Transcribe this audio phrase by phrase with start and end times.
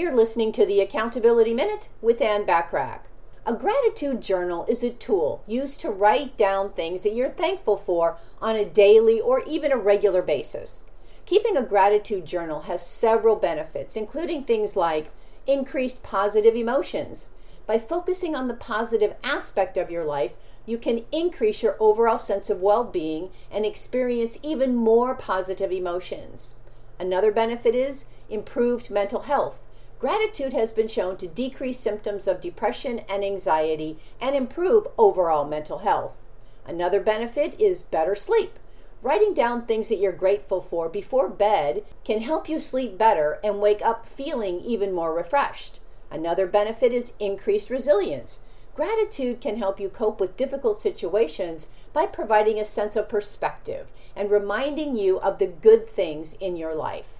[0.00, 3.00] You're listening to the Accountability Minute with Ann Bachrach.
[3.44, 8.16] A gratitude journal is a tool used to write down things that you're thankful for
[8.40, 10.84] on a daily or even a regular basis.
[11.26, 15.10] Keeping a gratitude journal has several benefits, including things like
[15.46, 17.28] increased positive emotions.
[17.66, 20.32] By focusing on the positive aspect of your life,
[20.64, 26.54] you can increase your overall sense of well being and experience even more positive emotions.
[26.98, 29.60] Another benefit is improved mental health.
[30.00, 35.80] Gratitude has been shown to decrease symptoms of depression and anxiety and improve overall mental
[35.80, 36.22] health.
[36.66, 38.58] Another benefit is better sleep.
[39.02, 43.60] Writing down things that you're grateful for before bed can help you sleep better and
[43.60, 45.80] wake up feeling even more refreshed.
[46.10, 48.40] Another benefit is increased resilience.
[48.74, 54.30] Gratitude can help you cope with difficult situations by providing a sense of perspective and
[54.30, 57.19] reminding you of the good things in your life.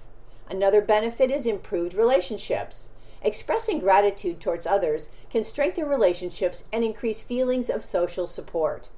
[0.51, 2.89] Another benefit is improved relationships.
[3.23, 8.89] Expressing gratitude towards others can strengthen relationships and increase feelings of social support.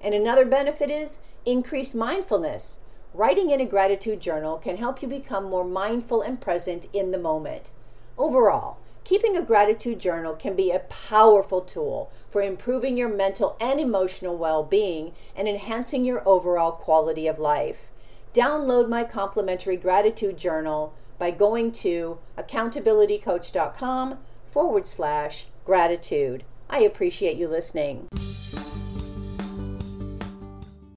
[0.00, 2.78] And another benefit is increased mindfulness.
[3.12, 7.18] Writing in a gratitude journal can help you become more mindful and present in the
[7.18, 7.72] moment.
[8.16, 13.80] Overall, keeping a gratitude journal can be a powerful tool for improving your mental and
[13.80, 17.88] emotional well being and enhancing your overall quality of life.
[18.34, 24.18] Download my complimentary gratitude journal by going to accountabilitycoach.com
[24.50, 26.42] forward slash gratitude.
[26.68, 28.08] I appreciate you listening.